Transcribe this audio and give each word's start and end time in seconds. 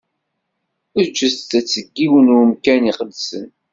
Eǧǧet-tt 1.01 1.51
deg 1.73 1.87
yiwen 2.01 2.27
n 2.37 2.39
umkan 2.43 2.89
iqedsen. 2.91 3.47